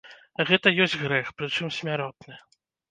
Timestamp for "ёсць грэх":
0.85-1.31